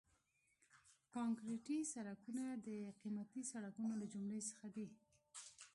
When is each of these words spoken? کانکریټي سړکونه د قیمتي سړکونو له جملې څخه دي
کانکریټي 1.13 1.79
سړکونه 1.93 2.43
د 2.67 2.69
قیمتي 3.01 3.41
سړکونو 3.51 3.93
له 4.01 4.05
جملې 4.13 4.41
څخه 4.49 4.67
دي 4.75 4.87